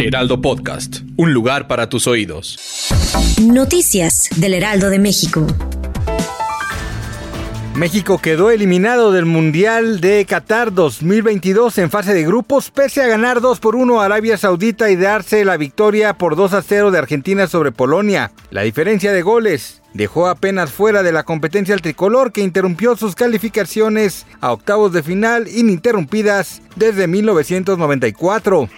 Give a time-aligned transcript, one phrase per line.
[0.00, 2.88] Heraldo Podcast, un lugar para tus oídos.
[3.42, 5.46] Noticias del Heraldo de México.
[7.74, 13.42] México quedó eliminado del Mundial de Qatar 2022 en fase de grupos, pese a ganar
[13.42, 16.98] 2 por 1 a Arabia Saudita y darse la victoria por 2 a 0 de
[16.98, 18.32] Argentina sobre Polonia.
[18.50, 23.14] La diferencia de goles dejó apenas fuera de la competencia al tricolor que interrumpió sus
[23.14, 28.68] calificaciones a octavos de final ininterrumpidas desde 1994.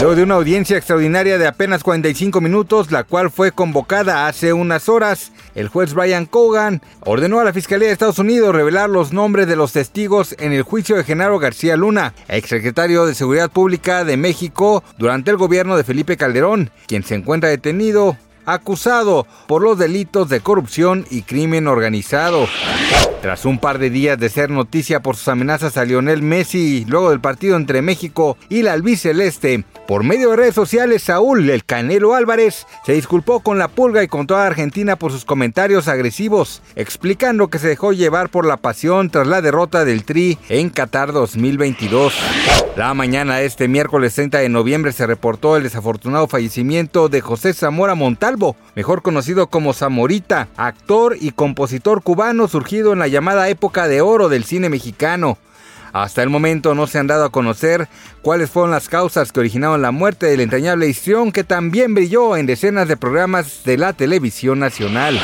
[0.00, 4.88] Luego de una audiencia extraordinaria de apenas 45 minutos, la cual fue convocada hace unas
[4.88, 9.46] horas, el juez Brian Cogan ordenó a la Fiscalía de Estados Unidos revelar los nombres
[9.46, 14.16] de los testigos en el juicio de Genaro García Luna, exsecretario de Seguridad Pública de
[14.16, 20.28] México durante el gobierno de Felipe Calderón, quien se encuentra detenido acusado por los delitos
[20.28, 22.46] de corrupción y crimen organizado.
[23.24, 27.08] Tras un par de días de ser noticia por sus amenazas a Lionel Messi luego
[27.08, 32.14] del partido entre México y la albiceleste, por medio de redes sociales Saúl El Canelo
[32.14, 37.48] Álvarez se disculpó con la pulga y con toda Argentina por sus comentarios agresivos, explicando
[37.48, 42.12] que se dejó llevar por la pasión tras la derrota del Tri en Qatar 2022.
[42.76, 47.54] La mañana de este miércoles 30 de noviembre se reportó el desafortunado fallecimiento de José
[47.54, 47.94] Zamora
[48.74, 54.28] Mejor conocido como Zamorita, actor y compositor cubano surgido en la llamada época de oro
[54.28, 55.38] del cine mexicano.
[55.92, 57.88] Hasta el momento no se han dado a conocer
[58.20, 62.46] cuáles fueron las causas que originaron la muerte del entrañable histrión que también brilló en
[62.46, 65.20] decenas de programas de la televisión nacional.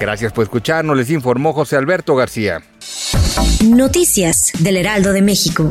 [0.00, 2.62] Gracias por escucharnos, les informó José Alberto García.
[3.64, 5.70] Noticias del Heraldo de México.